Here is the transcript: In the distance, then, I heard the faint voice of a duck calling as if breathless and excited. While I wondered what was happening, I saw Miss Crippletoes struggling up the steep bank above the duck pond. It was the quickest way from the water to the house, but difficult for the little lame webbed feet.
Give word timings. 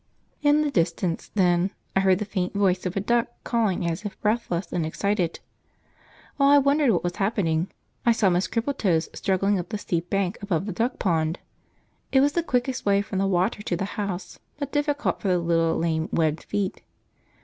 In 0.41 0.63
the 0.63 0.71
distance, 0.71 1.29
then, 1.35 1.69
I 1.95 1.99
heard 1.99 2.17
the 2.17 2.25
faint 2.25 2.55
voice 2.55 2.87
of 2.87 2.97
a 2.97 2.99
duck 2.99 3.27
calling 3.43 3.87
as 3.87 4.03
if 4.03 4.19
breathless 4.19 4.73
and 4.73 4.83
excited. 4.83 5.39
While 6.37 6.49
I 6.49 6.57
wondered 6.57 6.89
what 6.91 7.03
was 7.03 7.17
happening, 7.17 7.69
I 8.03 8.11
saw 8.11 8.31
Miss 8.31 8.47
Crippletoes 8.47 9.09
struggling 9.13 9.59
up 9.59 9.69
the 9.69 9.77
steep 9.77 10.09
bank 10.09 10.39
above 10.41 10.65
the 10.65 10.71
duck 10.73 10.97
pond. 10.97 11.37
It 12.11 12.19
was 12.21 12.31
the 12.33 12.41
quickest 12.41 12.83
way 12.83 13.03
from 13.03 13.19
the 13.19 13.27
water 13.27 13.61
to 13.61 13.75
the 13.77 13.85
house, 13.93 14.39
but 14.57 14.71
difficult 14.71 15.21
for 15.21 15.27
the 15.27 15.37
little 15.37 15.77
lame 15.77 16.09
webbed 16.11 16.45
feet. 16.45 16.81